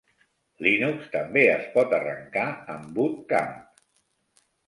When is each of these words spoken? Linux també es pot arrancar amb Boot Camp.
Linux 0.67 1.09
també 1.15 1.43
es 1.57 1.67
pot 1.75 1.93
arrancar 1.99 2.47
amb 2.77 2.89
Boot 2.97 3.21
Camp. 3.35 3.55